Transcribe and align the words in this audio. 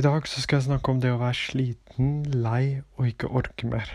I 0.00 0.02
dag 0.02 0.24
så 0.24 0.40
skal 0.40 0.56
jeg 0.56 0.64
snakke 0.64 0.92
om 0.94 1.00
det 1.02 1.10
å 1.12 1.18
være 1.20 1.36
sliten, 1.36 2.22
lei 2.32 2.80
og 2.96 3.08
ikke 3.10 3.28
orke 3.36 3.68
mer. 3.68 3.90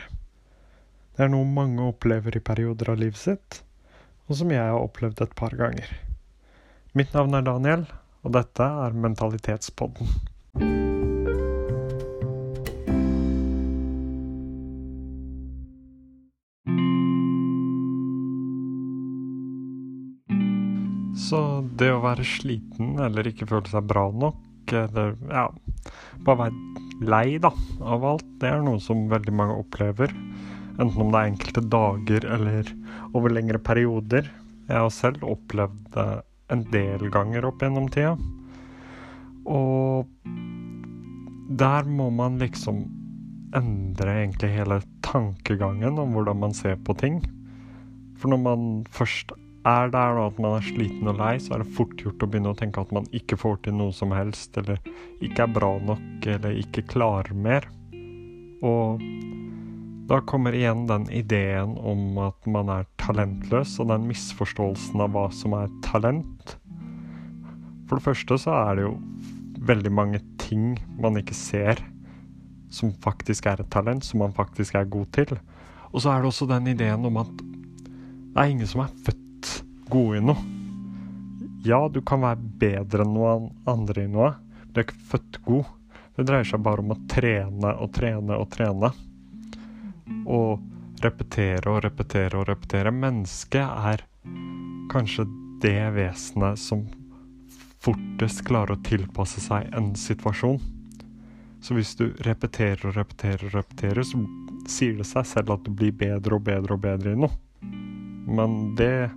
Det 1.17 1.24
er 1.25 1.31
noe 1.33 1.47
mange 1.50 1.81
opplever 1.81 2.35
i 2.38 2.42
perioder 2.46 2.92
av 2.93 3.00
livet 3.01 3.17
sitt, 3.17 3.57
og 4.29 4.38
som 4.38 4.52
jeg 4.54 4.62
har 4.62 4.78
opplevd 4.78 5.23
et 5.26 5.33
par 5.39 5.55
ganger. 5.57 5.89
Mitt 6.94 7.15
navn 7.18 7.33
er 7.33 7.47
Daniel, 7.47 7.88
og 8.21 8.36
dette 8.38 8.68
er 8.86 8.94
Mentalitetspodden. 9.02 10.13
Så 21.17 21.41
det 21.81 21.89
å 21.95 22.03
være 22.05 22.29
sliten 22.37 22.99
eller 23.01 23.33
ikke 23.33 23.49
føle 23.49 23.73
seg 23.73 23.89
bra 23.89 24.11
nok, 24.13 24.69
eller 24.69 25.17
ja, 25.31 25.47
bare 26.25 26.45
være 26.45 27.05
lei 27.05 27.37
da, 27.41 27.51
av 27.83 28.05
alt, 28.07 28.28
det 28.41 28.50
er 28.50 28.64
noe 28.65 28.79
som 28.83 29.07
veldig 29.11 29.33
mange 29.36 29.60
opplever. 29.60 30.14
Enten 30.75 31.05
om 31.05 31.11
det 31.11 31.21
er 31.21 31.32
enkelte 31.32 31.64
dager 31.71 32.27
eller 32.38 32.72
over 33.16 33.36
lengre 33.36 33.61
perioder. 33.64 34.27
Jeg 34.67 34.80
har 34.81 34.91
selv 34.94 35.23
opplevd 35.27 35.91
det 35.95 36.09
en 36.53 36.66
del 36.72 37.08
ganger 37.13 37.47
opp 37.47 37.63
gjennom 37.63 37.88
tida. 37.91 38.16
Og 39.45 40.09
der 41.55 41.88
må 41.88 42.09
man 42.13 42.39
liksom 42.41 42.86
endre 43.55 44.17
egentlig 44.23 44.52
hele 44.55 44.81
tankegangen 45.05 45.99
om 46.02 46.16
hvordan 46.16 46.41
man 46.41 46.55
ser 46.58 46.75
på 46.81 46.95
ting. 46.99 47.22
For 48.19 48.31
når 48.31 48.41
man 48.41 48.69
først 48.91 49.31
er 49.66 49.89
der 49.94 50.19
og 50.19 50.28
at 50.31 50.42
man 50.42 50.58
er 50.59 50.66
sliten 50.66 51.09
og 51.09 51.17
lei, 51.19 51.36
så 51.42 51.55
er 51.55 51.64
det 51.64 51.73
fort 51.78 51.95
gjort 51.97 52.22
å 52.22 52.30
begynne 52.30 52.53
å 52.53 52.58
tenke 52.58 52.83
at 52.83 52.94
man 52.95 53.08
ikke 53.17 53.38
får 53.42 53.64
til 53.66 53.78
noe 53.80 53.94
som 53.95 54.14
helst, 54.14 54.58
eller 54.61 54.78
ikke 55.25 55.47
er 55.47 55.55
bra 55.55 55.72
nok, 55.81 56.28
eller 56.36 56.59
ikke 56.61 56.86
klarer 56.91 57.33
mer. 57.33 57.66
Og 58.66 59.02
da 60.09 60.19
kommer 60.30 60.53
igjen 60.53 60.86
den 60.89 61.08
ideen 61.09 61.73
om 61.81 62.19
at 62.21 62.45
man 62.49 62.69
er 62.69 62.86
talentløs, 63.02 63.80
og 63.81 63.89
den 63.89 64.05
misforståelsen 64.11 65.02
av 65.02 65.16
hva 65.16 65.25
som 65.33 65.58
er 65.58 65.73
talent. 65.86 66.55
For 67.89 67.97
det 67.97 68.05
første 68.05 68.38
så 68.45 68.53
er 68.59 68.77
det 68.77 68.86
jo 68.86 68.95
veldig 69.66 69.93
mange 69.97 70.21
ting 70.41 70.75
man 71.02 71.17
ikke 71.17 71.38
ser 71.38 71.81
som 72.73 72.93
faktisk 73.02 73.47
er 73.49 73.61
et 73.61 73.71
talent, 73.73 74.05
som 74.05 74.21
man 74.21 74.33
faktisk 74.36 74.77
er 74.77 74.89
god 74.89 75.09
til. 75.16 75.38
Og 75.89 76.03
så 76.03 76.11
er 76.11 76.21
det 76.21 76.30
også 76.30 76.49
den 76.49 76.69
ideen 76.73 77.05
om 77.08 77.21
at 77.21 77.33
det 77.39 78.41
er 78.43 78.52
ingen 78.52 78.67
som 78.67 78.83
er 78.83 78.93
født 79.05 79.24
god 79.89 80.17
i 80.17 80.23
noe. 80.25 80.52
Ja, 81.66 81.88
du 81.89 82.02
kan 82.05 82.22
være 82.22 82.41
bedre 82.61 83.05
enn 83.05 83.16
noen 83.16 83.50
andre 83.69 84.05
i 84.05 84.11
noe. 84.11 84.36
Du 84.69 84.80
er 84.80 84.86
ikke 84.86 85.02
født 85.14 85.39
god. 85.47 85.72
Det 86.16 86.27
dreier 86.27 86.47
seg 86.47 86.61
bare 86.64 86.83
om 86.83 86.94
å 86.94 87.00
trene 87.11 87.72
og 87.81 87.92
trene 87.95 88.38
og 88.38 88.50
trene. 88.53 88.92
Og 90.30 90.61
repetere 91.03 91.72
og 91.72 91.81
repetere 91.86 92.39
og 92.39 92.47
repetere. 92.52 92.94
Mennesket 92.94 93.66
er 93.66 94.05
kanskje 94.94 95.25
det 95.64 95.80
vesenet 95.95 96.61
som 96.61 96.86
fortest 97.86 98.45
klarer 98.47 98.75
å 98.75 98.86
tilpasse 98.86 99.42
seg 99.44 99.70
en 99.77 99.94
situasjon. 99.99 100.61
Så 101.66 101.73
hvis 101.73 101.95
du 101.97 102.11
repeterer 102.25 102.86
og 102.86 102.97
repeterer 102.97 103.47
og 103.49 103.55
repeterer, 103.58 104.05
så 104.05 104.22
sier 104.70 104.97
det 104.99 105.08
seg 105.09 105.25
selv 105.30 105.55
at 105.55 105.66
du 105.66 105.73
blir 105.73 105.94
bedre 105.97 106.38
og 106.38 106.45
bedre 106.45 106.77
og 106.77 106.83
bedre 106.83 107.14
i 107.16 107.20
noe. 107.20 107.33
Men 108.25 108.75
det 108.77 109.09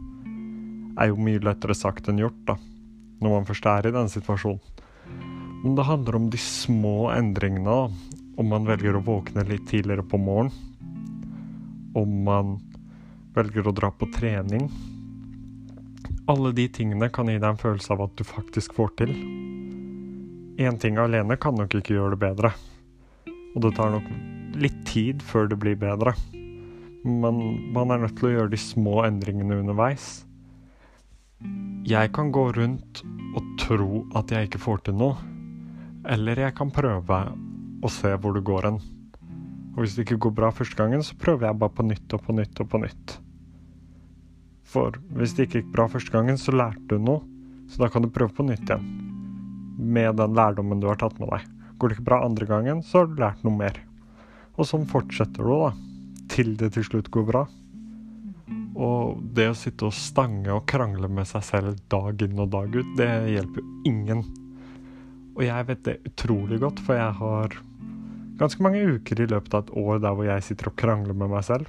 er 0.98 1.10
jo 1.10 1.20
mye 1.22 1.40
lettere 1.44 1.76
sagt 1.76 2.08
enn 2.10 2.20
gjort, 2.20 2.40
da, 2.48 2.56
når 3.22 3.34
man 3.36 3.48
først 3.48 3.66
er 3.70 3.88
i 3.88 3.94
den 3.94 4.10
situasjonen. 4.12 4.84
Men 5.62 5.74
det 5.74 5.88
handler 5.88 6.16
om 6.18 6.28
de 6.30 6.38
små 6.38 7.10
endringene, 7.10 7.66
da. 7.66 8.16
Om 8.38 8.52
man 8.52 8.68
velger 8.68 8.94
å 8.94 9.02
våkne 9.02 9.42
litt 9.48 9.64
tidligere 9.66 10.04
på 10.06 10.20
morgenen. 10.22 10.54
Om 11.98 12.12
man 12.28 12.52
velger 13.34 13.66
å 13.66 13.74
dra 13.74 13.90
på 13.90 14.06
trening. 14.14 14.68
Alle 16.30 16.52
de 16.54 16.68
tingene 16.70 17.08
kan 17.10 17.26
gi 17.26 17.38
deg 17.40 17.48
en 17.48 17.58
følelse 17.58 17.94
av 17.96 18.04
at 18.06 18.14
du 18.18 18.22
faktisk 18.28 18.76
får 18.78 18.94
til. 19.00 19.14
Én 20.62 20.78
ting 20.78 20.98
alene 21.02 21.38
kan 21.40 21.58
nok 21.58 21.74
ikke 21.80 21.96
gjøre 21.96 22.14
det 22.14 22.22
bedre. 22.22 22.52
Og 23.56 23.62
det 23.64 23.74
tar 23.78 23.94
nok 23.96 24.06
litt 24.58 24.78
tid 24.86 25.22
før 25.26 25.50
det 25.50 25.58
blir 25.58 25.78
bedre. 25.78 26.14
Men 27.02 27.42
man 27.74 27.90
er 27.94 28.04
nødt 28.04 28.18
til 28.18 28.30
å 28.30 28.34
gjøre 28.36 28.54
de 28.54 28.62
små 28.62 29.00
endringene 29.06 29.58
underveis. 29.64 30.27
Jeg 31.88 32.10
kan 32.12 32.32
gå 32.34 32.48
rundt 32.52 33.02
og 33.38 33.44
tro 33.60 34.02
at 34.18 34.32
jeg 34.34 34.48
ikke 34.48 34.60
får 34.60 34.80
til 34.88 34.96
noe. 34.98 35.16
Eller 36.08 36.40
jeg 36.42 36.54
kan 36.58 36.72
prøve 36.74 37.18
å 37.84 37.90
se 37.92 38.10
hvor 38.18 38.34
det 38.34 38.42
går 38.48 38.66
hen. 38.66 38.80
Og 39.76 39.84
hvis 39.84 39.94
det 39.94 40.04
ikke 40.04 40.18
går 40.26 40.34
bra 40.40 40.50
første 40.50 40.76
gangen, 40.76 41.04
så 41.06 41.14
prøver 41.14 41.46
jeg 41.46 41.60
bare 41.60 41.74
på 41.76 41.86
nytt 41.86 42.16
og 42.16 42.24
på 42.26 42.34
nytt 42.34 42.62
og 42.64 42.70
på 42.72 42.80
nytt. 42.82 43.14
For 44.68 44.98
hvis 45.16 45.36
det 45.36 45.46
ikke 45.46 45.62
gikk 45.62 45.70
bra 45.76 45.86
første 45.88 46.12
gangen, 46.12 46.40
så 46.40 46.52
lærte 46.52 46.90
du 46.90 46.98
noe. 46.98 47.22
Så 47.70 47.84
da 47.84 47.88
kan 47.92 48.02
du 48.04 48.10
prøve 48.12 48.34
på 48.34 48.44
nytt 48.48 48.66
igjen. 48.66 48.88
Med 49.78 50.18
den 50.18 50.34
lærdommen 50.36 50.82
du 50.82 50.88
har 50.90 50.98
tatt 51.00 51.16
med 51.22 51.30
deg. 51.30 51.46
Går 51.78 51.88
det 51.88 51.98
ikke 51.98 52.08
bra 52.10 52.24
andre 52.26 52.48
gangen, 52.50 52.82
så 52.82 53.04
har 53.04 53.08
du 53.08 53.22
lært 53.22 53.44
noe 53.46 53.54
mer. 53.54 53.78
Og 54.58 54.66
sånn 54.66 54.88
fortsetter 54.90 55.46
du, 55.46 55.54
da. 55.62 55.70
Til 56.34 56.56
det 56.58 56.72
til 56.74 56.84
slutt 56.84 57.12
går 57.14 57.28
bra. 57.30 57.44
Og 58.78 59.18
det 59.34 59.48
å 59.50 59.56
sitte 59.58 59.88
og 59.88 59.96
stange 59.96 60.52
og 60.54 60.66
krangle 60.70 61.10
med 61.10 61.26
seg 61.26 61.42
selv 61.46 61.80
dag 61.90 62.20
inn 62.22 62.38
og 62.38 62.52
dag 62.52 62.70
ut, 62.76 62.92
det 62.98 63.10
hjelper 63.32 63.64
jo 63.64 63.72
ingen. 63.90 64.22
Og 65.34 65.42
jeg 65.46 65.66
vet 65.70 65.82
det 65.86 65.96
utrolig 66.06 66.60
godt, 66.62 66.82
for 66.86 66.98
jeg 66.98 67.14
har 67.18 67.56
ganske 68.38 68.62
mange 68.62 68.84
uker 68.98 69.22
i 69.22 69.26
løpet 69.30 69.54
av 69.54 69.64
et 69.64 69.72
år 69.82 70.02
der 70.04 70.14
hvor 70.14 70.28
jeg 70.28 70.46
sitter 70.46 70.70
og 70.70 70.78
krangler 70.78 71.18
med 71.18 71.32
meg 71.32 71.46
selv. 71.46 71.66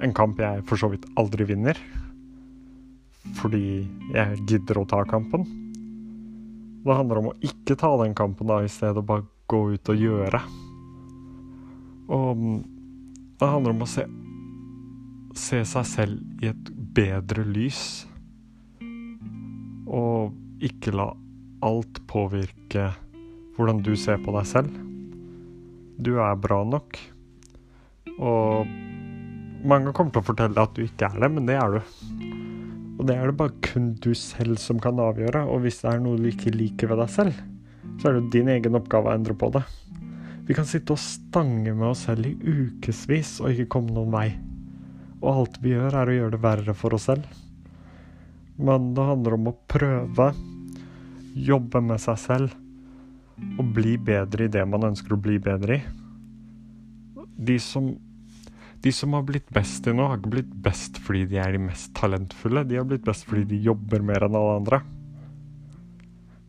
En 0.00 0.16
kamp 0.16 0.40
jeg 0.40 0.64
for 0.68 0.80
så 0.80 0.88
vidt 0.92 1.04
aldri 1.20 1.44
vinner. 1.50 1.76
Fordi 3.36 3.64
jeg 4.14 4.40
gidder 4.48 4.80
å 4.80 4.86
ta 4.88 5.02
kampen. 5.08 5.44
Det 6.80 6.96
handler 6.96 7.20
om 7.20 7.30
å 7.34 7.36
ikke 7.44 7.76
ta 7.76 7.92
den 8.00 8.16
kampen 8.16 8.48
da, 8.48 8.62
i 8.64 8.72
stedet 8.72 9.04
bare 9.04 9.28
gå 9.52 9.62
ut 9.74 9.92
og 9.92 10.00
gjøre. 10.00 10.40
Og 12.10 12.44
det 13.40 13.48
handler 13.52 13.76
om 13.76 13.84
å 13.84 13.88
se 13.88 14.06
se 15.36 15.62
seg 15.66 15.86
selv 15.86 16.42
i 16.42 16.50
et 16.50 16.70
bedre 16.96 17.44
lys. 17.46 18.06
Og 19.90 20.34
ikke 20.64 20.94
la 20.94 21.10
alt 21.66 22.00
påvirke 22.10 22.90
hvordan 23.56 23.82
du 23.84 23.92
ser 23.98 24.20
på 24.24 24.32
deg 24.36 24.48
selv. 24.48 24.70
Du 26.00 26.14
er 26.22 26.38
bra 26.40 26.62
nok. 26.64 26.96
Og 28.20 28.68
mange 29.68 29.92
kommer 29.92 30.14
til 30.14 30.22
å 30.22 30.28
fortelle 30.30 30.64
at 30.64 30.76
du 30.76 30.84
ikke 30.86 31.10
er 31.10 31.20
det, 31.20 31.30
men 31.34 31.48
det 31.48 31.58
er 31.60 31.76
du. 31.76 31.80
Og 33.00 33.06
det 33.08 33.16
er 33.16 33.30
det 33.30 33.36
bare 33.36 33.56
kun 33.64 33.94
du 34.04 34.12
selv 34.16 34.60
som 34.60 34.80
kan 34.80 35.00
avgjøre. 35.00 35.46
Og 35.48 35.64
hvis 35.64 35.80
det 35.84 35.92
er 35.92 36.02
noe 36.04 36.20
du 36.20 36.28
ikke 36.30 36.52
liker 36.52 36.92
ved 36.92 37.00
deg 37.00 37.12
selv, 37.12 37.40
så 38.00 38.10
er 38.10 38.18
det 38.18 38.32
din 38.34 38.48
egen 38.52 38.76
oppgave 38.76 39.08
å 39.08 39.16
endre 39.16 39.36
på 39.36 39.48
det. 39.56 39.64
Vi 40.48 40.56
kan 40.56 40.68
sitte 40.68 40.96
og 40.96 41.00
stange 41.00 41.72
med 41.72 41.90
oss 41.92 42.06
selv 42.08 42.26
i 42.26 42.34
ukevis 42.34 43.38
og 43.44 43.52
ikke 43.52 43.70
komme 43.76 43.94
noen 43.96 44.12
vei. 44.12 44.28
Og 45.20 45.30
alt 45.30 45.60
vi 45.60 45.74
gjør, 45.74 45.96
er 46.00 46.10
å 46.10 46.16
gjøre 46.16 46.34
det 46.36 46.42
verre 46.44 46.74
for 46.76 46.96
oss 46.96 47.08
selv. 47.10 47.26
Men 48.60 48.92
det 48.96 49.06
handler 49.08 49.36
om 49.36 49.50
å 49.50 49.56
prøve, 49.70 50.30
jobbe 51.36 51.80
med 51.84 52.00
seg 52.02 52.20
selv 52.20 52.56
og 53.60 53.72
bli 53.76 53.94
bedre 54.00 54.46
i 54.46 54.52
det 54.52 54.62
man 54.68 54.84
ønsker 54.90 55.14
å 55.16 55.20
bli 55.20 55.38
bedre 55.40 55.78
i. 55.78 55.82
De 57.40 57.56
som, 57.62 57.86
de 58.84 58.92
som 58.92 59.16
har 59.16 59.24
blitt 59.28 59.48
best 59.54 59.86
i 59.88 59.94
noe, 59.96 60.10
har 60.10 60.20
ikke 60.20 60.34
blitt 60.34 60.56
best 60.64 61.00
fordi 61.00 61.24
de 61.30 61.40
er 61.40 61.56
de 61.56 61.62
mest 61.70 61.92
talentfulle. 61.96 62.66
De 62.68 62.80
har 62.80 62.88
blitt 62.88 63.06
best 63.06 63.24
fordi 63.28 63.46
de 63.54 63.62
jobber 63.64 64.04
mer 64.04 64.26
enn 64.26 64.36
alle 64.36 64.58
andre. 64.60 64.82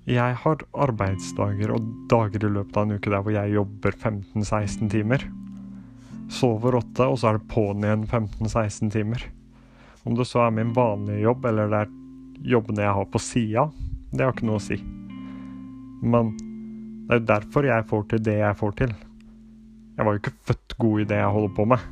Jeg 0.09 0.35
har 0.43 0.65
arbeidsdager 0.87 1.71
og 1.75 1.87
dager 2.11 2.43
i 2.47 2.51
løpet 2.57 2.79
av 2.79 2.87
en 2.87 2.97
uke 2.97 3.13
der 3.13 3.23
hvor 3.23 3.35
jeg 3.35 3.55
jobber 3.55 3.95
15-16 3.95 4.91
timer 4.91 5.27
sover 6.31 6.79
åtte, 6.79 7.05
og 7.05 7.19
så 7.19 7.31
er 7.31 7.39
det 7.39 7.51
på'n 7.51 7.85
igjen 7.85 8.07
15-16 8.07 8.91
timer. 8.93 9.25
Om 10.07 10.15
det 10.17 10.25
så 10.29 10.45
er 10.45 10.55
min 10.55 10.73
vanlige 10.73 11.25
jobb, 11.25 11.45
eller 11.51 11.71
det 11.71 11.81
er 11.83 11.95
jobbene 12.55 12.85
jeg 12.85 12.97
har 12.97 13.09
på 13.11 13.21
sida, 13.21 13.67
det 14.11 14.25
har 14.25 14.33
ikke 14.33 14.47
noe 14.49 14.59
å 14.59 14.63
si. 14.63 14.77
Men 16.01 16.33
det 17.07 17.17
er 17.17 17.19
jo 17.19 17.27
derfor 17.29 17.67
jeg 17.67 17.87
får 17.89 18.05
til 18.09 18.23
det 18.25 18.37
jeg 18.39 18.59
får 18.61 18.77
til. 18.79 18.93
Jeg 19.97 20.07
var 20.07 20.15
jo 20.15 20.21
ikke 20.21 20.37
født 20.49 20.77
god 20.81 21.01
i 21.03 21.09
det 21.11 21.19
jeg 21.19 21.35
holder 21.35 21.53
på 21.57 21.67
med. 21.69 21.83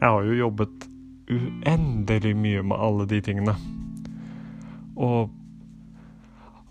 Jeg 0.00 0.08
har 0.08 0.26
jo 0.26 0.40
jobbet 0.40 0.88
uendelig 1.32 2.32
mye 2.36 2.64
med 2.66 2.82
alle 2.88 3.06
de 3.12 3.20
tingene. 3.22 3.54
Og 4.96 5.30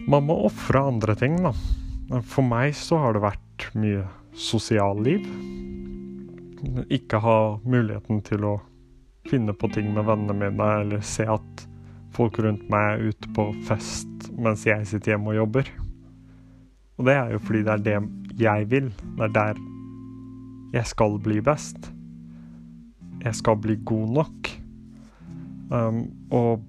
man 0.09 0.25
må 0.27 0.35
ofre 0.49 0.81
andre 0.91 1.15
ting, 1.15 1.37
da. 1.45 1.53
For 2.27 2.43
meg 2.43 2.75
så 2.75 2.99
har 2.99 3.15
det 3.15 3.23
vært 3.23 3.69
mye 3.77 4.03
sosialliv 4.35 5.23
ikke 6.89 7.21
ha 7.23 7.37
muligheten 7.63 8.21
til 8.25 8.45
å 8.47 8.55
finne 9.29 9.53
på 9.53 9.69
ting 9.73 9.91
med 9.93 10.07
vennene 10.07 10.35
mine, 10.37 10.69
eller 10.81 11.05
se 11.05 11.25
at 11.29 11.65
folk 12.15 12.39
rundt 12.43 12.63
meg 12.71 12.95
er 12.95 13.11
ute 13.11 13.29
på 13.35 13.47
fest 13.67 14.07
mens 14.31 14.65
jeg 14.67 14.87
sitter 14.89 15.15
hjemme 15.15 15.33
og 15.33 15.41
jobber. 15.41 15.69
Og 16.99 17.07
det 17.07 17.15
er 17.17 17.31
jo 17.33 17.41
fordi 17.41 17.63
det 17.65 17.73
er 17.73 17.85
det 17.85 17.97
jeg 18.41 18.67
vil. 18.71 18.89
Det 19.17 19.27
er 19.27 19.35
der 19.35 19.61
jeg 20.71 20.87
skal 20.87 21.17
bli 21.23 21.41
best. 21.43 21.91
Jeg 23.21 23.37
skal 23.37 23.57
bli 23.61 23.77
god 23.85 24.13
nok. 24.17 24.51
Um, 25.71 26.03
og 26.33 26.63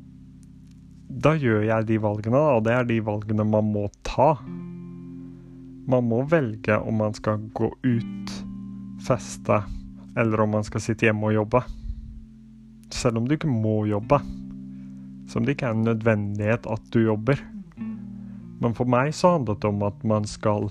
da 1.23 1.35
gjør 1.37 1.65
jeg 1.67 1.89
de 1.89 1.99
valgene, 2.03 2.39
og 2.39 2.65
det 2.67 2.75
er 2.77 2.89
de 2.89 2.99
valgene 3.05 3.45
man 3.47 3.69
må 3.75 3.87
ta. 4.07 4.35
Man 5.91 6.09
må 6.09 6.23
velge 6.31 6.79
om 6.79 7.01
man 7.03 7.15
skal 7.17 7.43
gå 7.57 7.69
ut, 7.83 8.35
feste, 9.03 9.61
eller 10.17 10.41
om 10.41 10.51
man 10.59 10.65
skal 10.67 10.83
sitte 10.85 11.09
hjemme 11.09 11.31
og 11.31 11.37
jobbe. 11.37 11.63
Selv 12.93 13.21
om 13.21 13.29
du 13.29 13.37
ikke 13.37 13.51
må 13.51 13.83
jobbe. 13.89 14.21
Som 15.31 15.47
det 15.47 15.57
ikke 15.57 15.71
er 15.71 15.77
en 15.77 15.87
nødvendighet 15.87 16.69
at 16.69 16.89
du 16.93 17.01
jobber. 17.05 17.41
Men 18.63 18.77
for 18.79 18.89
meg 18.89 19.15
så 19.17 19.37
handlet 19.37 19.63
det 19.63 19.71
om 19.71 19.83
at 19.87 20.05
man 20.07 20.29
skal 20.29 20.71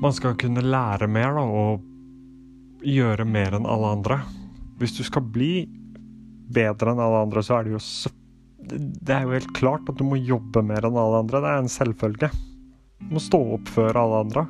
Man 0.00 0.14
skal 0.16 0.36
kunne 0.40 0.62
lære 0.64 1.08
mer 1.10 1.34
da, 1.36 1.42
og 1.44 1.82
gjøre 2.86 3.26
mer 3.28 3.56
enn 3.58 3.66
alle 3.68 3.90
andre. 3.98 4.20
Hvis 4.80 4.94
du 4.96 5.02
skal 5.04 5.26
bli 5.34 5.66
bedre 6.54 6.94
enn 6.94 7.02
alle 7.02 7.24
andre, 7.26 7.42
så 7.44 7.58
er 7.58 7.66
det 7.66 7.74
jo 7.74 7.82
Det 8.70 9.14
er 9.14 9.26
jo 9.26 9.34
helt 9.34 9.52
klart 9.56 9.88
at 9.88 9.98
du 9.98 10.04
må 10.06 10.16
jobbe 10.16 10.62
mer 10.64 10.86
enn 10.86 10.96
alle 10.96 11.20
andre. 11.24 11.42
Det 11.42 11.50
er 11.50 11.60
en 11.64 11.72
selvfølge. 11.72 12.30
Du 13.00 13.14
må 13.16 13.20
stå 13.20 13.40
opp 13.56 13.68
før 13.68 13.98
alle 14.00 14.24
andre. 14.24 14.46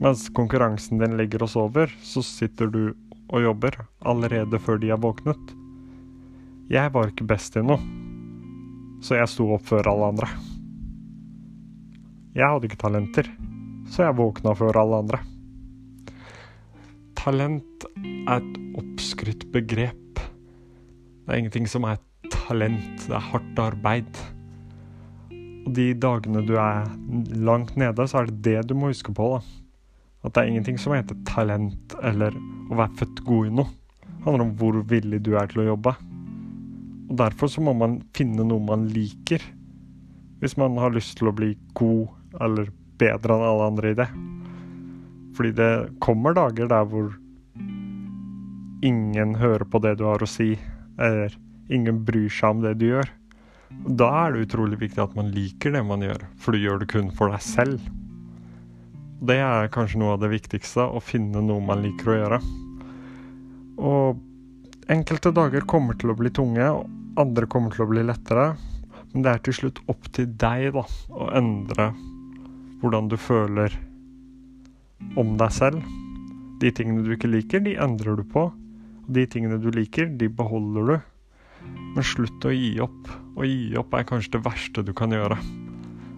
Mens 0.00 0.28
konkurransen 0.34 1.02
din 1.02 1.18
ligger 1.18 1.44
og 1.44 1.52
sover, 1.52 1.92
så 2.02 2.22
sitter 2.24 2.70
du 2.72 2.82
og 3.32 3.42
jobber 3.44 3.76
allerede 4.08 4.60
før 4.60 4.80
de 4.80 4.92
har 4.92 5.00
våknet. 5.00 5.52
Jeg 6.72 6.92
var 6.94 7.10
ikke 7.10 7.26
best 7.28 7.56
i 7.58 7.62
noe, 7.64 7.80
så 9.04 9.18
jeg 9.18 9.30
sto 9.30 9.48
opp 9.56 9.64
før 9.68 9.90
alle 9.92 10.12
andre. 10.14 10.28
Jeg 12.32 12.48
hadde 12.48 12.68
ikke 12.68 12.80
talenter, 12.80 13.28
så 13.92 14.06
jeg 14.06 14.16
våkna 14.16 14.54
før 14.56 14.78
alle 14.80 15.02
andre. 15.04 15.20
Talent 17.18 17.86
er 18.02 18.38
et 18.38 18.60
oppskrytt 18.80 19.44
begrep. 19.52 20.22
Det 21.22 21.28
er 21.28 21.42
ingenting 21.42 21.68
som 21.70 21.84
er 21.86 22.00
talent, 22.32 23.04
det 23.04 23.14
er 23.14 23.28
hardt 23.32 23.60
arbeid. 23.62 24.22
Og 25.62 25.74
de 25.76 25.92
dagene 25.94 26.42
du 26.48 26.56
er 26.58 26.88
langt 27.36 27.76
nede, 27.78 28.08
så 28.08 28.22
er 28.22 28.30
det 28.30 28.42
det 28.48 28.70
du 28.70 28.74
må 28.78 28.90
huske 28.90 29.14
på. 29.14 29.34
da. 29.36 29.61
At 30.22 30.34
det 30.34 30.42
er 30.42 30.50
ingenting 30.52 30.78
som 30.78 30.94
heter 30.94 31.18
talent 31.26 31.96
eller 32.02 32.34
å 32.70 32.78
være 32.78 32.98
født 33.00 33.22
god 33.26 33.48
i 33.48 33.54
noe. 33.58 33.70
Det 34.02 34.26
handler 34.28 34.44
om 34.46 34.54
hvor 34.60 34.78
villig 34.86 35.18
du 35.26 35.32
er 35.38 35.50
til 35.50 35.64
å 35.64 35.70
jobbe. 35.72 35.96
Og 37.10 37.16
Derfor 37.18 37.50
så 37.50 37.64
må 37.64 37.74
man 37.74 37.98
finne 38.16 38.46
noe 38.46 38.62
man 38.62 38.86
liker. 38.94 39.42
Hvis 40.42 40.54
man 40.58 40.78
har 40.78 40.94
lyst 40.94 41.16
til 41.18 41.30
å 41.30 41.34
bli 41.34 41.56
god 41.78 42.38
eller 42.42 42.70
bedre 43.02 43.34
enn 43.34 43.48
alle 43.48 43.66
andre 43.72 43.92
i 43.92 43.98
det. 43.98 44.08
Fordi 45.36 45.52
det 45.58 45.72
kommer 46.04 46.36
dager 46.36 46.70
der 46.70 46.86
hvor 46.86 47.10
ingen 48.82 49.34
hører 49.38 49.64
på 49.70 49.80
det 49.82 49.96
du 49.98 50.06
har 50.08 50.22
å 50.22 50.28
si, 50.28 50.54
eller 50.98 51.34
ingen 51.72 52.02
bryr 52.06 52.30
seg 52.32 52.56
om 52.56 52.62
det 52.64 52.76
du 52.80 52.88
gjør. 52.90 53.10
Da 53.98 54.08
er 54.24 54.34
det 54.34 54.46
utrolig 54.48 54.78
viktig 54.82 55.02
at 55.02 55.14
man 55.18 55.32
liker 55.34 55.74
det 55.74 55.82
man 55.86 56.04
gjør, 56.04 56.26
for 56.38 56.54
du 56.54 56.62
gjør 56.62 56.82
det 56.82 56.90
kun 56.92 57.10
for 57.16 57.32
deg 57.32 57.44
selv. 57.46 58.01
Det 59.22 59.36
er 59.38 59.70
kanskje 59.70 60.00
noe 60.02 60.16
av 60.16 60.22
det 60.24 60.32
viktigste, 60.32 60.82
å 60.82 60.98
finne 60.98 61.38
noe 61.46 61.62
man 61.62 61.84
liker 61.84 62.10
å 62.10 62.16
gjøre. 62.16 62.38
Og 63.78 64.90
enkelte 64.90 65.30
dager 65.34 65.62
kommer 65.70 65.94
til 65.94 66.10
å 66.10 66.16
bli 66.18 66.32
tunge, 66.34 66.66
og 66.66 67.20
andre 67.22 67.46
kommer 67.46 67.70
til 67.70 67.84
å 67.84 67.90
bli 67.92 68.02
lettere. 68.02 68.48
Men 69.12 69.22
det 69.22 69.30
er 69.30 69.44
til 69.46 69.58
slutt 69.60 69.78
opp 69.92 70.10
til 70.16 70.26
deg 70.40 70.72
da, 70.74 70.82
å 71.14 71.30
endre 71.38 71.92
hvordan 72.82 73.12
du 73.12 73.16
føler 73.20 73.78
om 75.20 75.36
deg 75.38 75.54
selv. 75.54 75.86
De 76.58 76.74
tingene 76.74 77.06
du 77.06 77.14
ikke 77.14 77.30
liker, 77.30 77.62
de 77.62 77.78
endrer 77.78 78.18
du 78.18 78.26
på. 78.26 78.48
Og 78.50 79.10
de 79.14 79.26
tingene 79.30 79.62
du 79.62 79.70
liker, 79.70 80.10
de 80.18 80.26
beholder 80.34 80.94
du. 80.96 80.96
Men 81.94 82.06
slutt 82.10 82.42
å 82.48 82.54
gi 82.54 82.74
opp. 82.82 83.12
Å 83.38 83.46
gi 83.46 83.76
opp 83.78 83.94
er 83.94 84.08
kanskje 84.08 84.40
det 84.40 84.46
verste 84.48 84.82
du 84.82 84.90
kan 84.98 85.14
gjøre. 85.14 85.38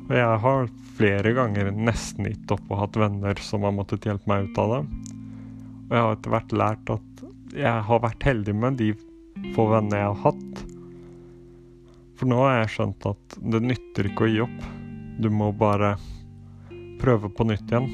Og 0.05 0.15
jeg 0.19 0.41
har 0.45 0.67
flere 0.99 1.33
ganger 1.37 1.71
nesten 1.73 2.29
gitt 2.29 2.53
opp 2.53 2.69
og 2.69 2.81
hatt 2.83 2.99
venner 3.01 3.41
som 3.43 3.65
har 3.65 3.75
måttet 3.75 4.05
hjelpe 4.05 4.29
meg 4.31 4.51
ut 4.51 4.61
av 4.61 4.75
det. 4.75 4.83
Og 5.85 5.97
jeg 5.97 6.05
har 6.05 6.17
etter 6.17 6.35
hvert 6.35 6.55
lært 6.61 6.93
at 6.93 7.25
jeg 7.55 7.85
har 7.89 8.03
vært 8.03 8.27
heldig 8.27 8.55
med 8.59 8.79
de 8.81 8.91
få 9.55 9.67
vennene 9.71 10.01
jeg 10.01 10.11
har 10.11 10.23
hatt. 10.27 10.65
For 12.19 12.31
nå 12.31 12.41
har 12.43 12.61
jeg 12.61 12.75
skjønt 12.77 13.09
at 13.11 13.39
det 13.55 13.63
nytter 13.65 14.11
ikke 14.11 14.27
å 14.27 14.31
gi 14.31 14.43
opp. 14.45 14.69
Du 15.25 15.31
må 15.33 15.51
bare 15.57 15.95
prøve 17.01 17.31
på 17.33 17.47
nytt 17.49 17.71
igjen. 17.71 17.89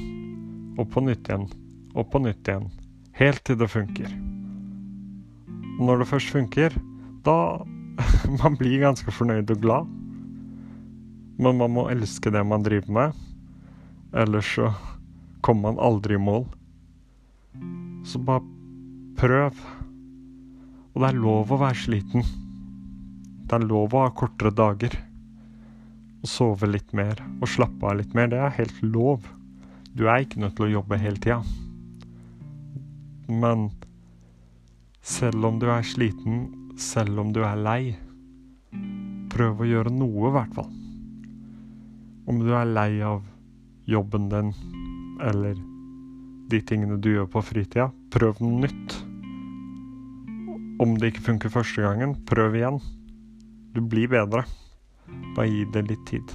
Og 0.79 0.87
på 0.91 1.03
nytt 1.05 1.29
igjen. 1.29 1.47
Og 1.95 2.07
på 2.11 2.21
nytt 2.23 2.47
igjen. 2.47 2.69
Helt 3.17 3.43
til 3.47 3.59
det 3.59 3.69
funker. 3.71 4.11
Og 5.79 5.83
når 5.87 6.03
det 6.03 6.11
først 6.11 6.35
funker, 6.35 6.75
da 7.25 7.37
Man 8.41 8.55
blir 8.57 8.81
ganske 8.81 9.11
fornøyd 9.13 9.51
og 9.51 9.61
glad. 9.61 9.89
Men 11.41 11.57
man 11.57 11.73
må 11.73 11.87
elske 11.89 12.29
det 12.33 12.43
man 12.45 12.61
driver 12.65 12.93
med. 12.93 13.21
Ellers 14.13 14.55
så 14.55 14.73
kommer 15.41 15.71
man 15.71 15.79
aldri 15.81 16.15
i 16.15 16.21
mål. 16.21 16.45
Så 18.05 18.21
bare 18.21 18.45
prøv. 19.17 19.57
Og 20.93 21.01
det 21.01 21.09
er 21.09 21.21
lov 21.23 21.51
å 21.51 21.59
være 21.63 21.79
sliten. 21.81 22.25
Det 23.47 23.57
er 23.57 23.65
lov 23.65 23.95
å 23.95 24.03
ha 24.05 24.13
kortere 24.13 24.53
dager. 24.53 24.93
Og 26.21 26.29
sove 26.29 26.69
litt 26.69 26.93
mer 26.93 27.17
og 27.39 27.49
slappe 27.49 27.89
av 27.89 27.97
litt 28.03 28.13
mer. 28.17 28.29
Det 28.29 28.37
er 28.37 28.57
helt 28.59 28.83
lov. 28.85 29.25
Du 29.97 30.05
er 30.05 30.21
ikke 30.21 30.43
nødt 30.43 30.59
til 30.59 30.69
å 30.69 30.75
jobbe 30.75 31.01
hele 31.01 31.19
tida. 31.23 31.41
Men 33.31 33.71
selv 35.01 35.47
om 35.47 35.57
du 35.59 35.65
er 35.73 35.87
sliten, 35.87 36.45
selv 36.77 37.23
om 37.23 37.33
du 37.33 37.41
er 37.47 37.57
lei, 37.57 37.81
prøv 39.31 39.63
å 39.63 39.67
gjøre 39.67 39.93
noe, 39.95 40.29
i 40.29 40.35
hvert 40.35 40.55
fall. 40.59 40.71
Om 42.29 42.41
du 42.43 42.51
er 42.53 42.69
lei 42.69 43.01
av 43.01 43.23
jobben 43.89 44.29
din 44.29 44.51
eller 45.25 45.57
de 46.51 46.59
tingene 46.67 46.99
du 47.01 47.09
gjør 47.13 47.29
på 47.31 47.41
fritida, 47.45 47.89
prøv 48.13 48.41
noe 48.43 48.65
nytt. 48.65 48.97
Om 50.81 50.97
det 50.99 51.11
ikke 51.11 51.27
funker 51.29 51.53
første 51.53 51.85
gangen, 51.85 52.17
prøv 52.27 52.57
igjen. 52.57 52.79
Du 53.73 53.81
blir 53.85 54.09
bedre. 54.11 54.43
Bare 55.35 55.49
gi 55.49 55.65
det 55.73 55.85
litt 55.89 56.07
tid. 56.09 56.33